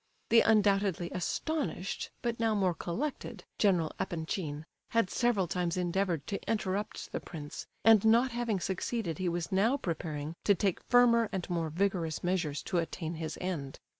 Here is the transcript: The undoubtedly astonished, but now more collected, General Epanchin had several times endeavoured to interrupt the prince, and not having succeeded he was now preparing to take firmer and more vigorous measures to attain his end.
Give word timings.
The 0.29 0.41
undoubtedly 0.41 1.11
astonished, 1.13 2.09
but 2.23 2.39
now 2.39 2.55
more 2.55 2.73
collected, 2.73 3.43
General 3.59 3.91
Epanchin 3.99 4.65
had 4.89 5.11
several 5.11 5.47
times 5.47 5.77
endeavoured 5.77 6.25
to 6.25 6.41
interrupt 6.49 7.11
the 7.11 7.19
prince, 7.19 7.67
and 7.85 8.03
not 8.03 8.31
having 8.31 8.59
succeeded 8.59 9.19
he 9.19 9.29
was 9.29 9.51
now 9.51 9.77
preparing 9.77 10.33
to 10.43 10.55
take 10.55 10.81
firmer 10.85 11.29
and 11.31 11.47
more 11.51 11.69
vigorous 11.69 12.23
measures 12.23 12.63
to 12.63 12.79
attain 12.79 13.13
his 13.13 13.37
end. 13.39 13.77